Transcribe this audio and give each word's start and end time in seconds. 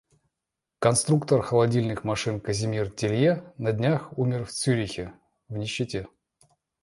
Конструктор 0.79 1.43
холодильных 1.43 2.03
машин 2.03 2.39
Казимир 2.41 2.89
Телье 2.89 3.53
на 3.59 3.71
днях 3.71 4.11
умер 4.17 4.45
в 4.45 4.51
Цюрихе 4.51 5.13
в 5.47 5.57
нищете. 5.57 6.07